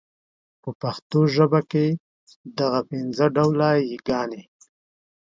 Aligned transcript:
په 0.61 0.69
پښتو 0.81 1.19
ژبه 1.35 1.61
کي 1.71 1.85
دغه 2.59 2.79
پنځه 2.89 3.25
ډوله 3.35 3.69
يې 3.87 3.97
ګاني 4.07 4.43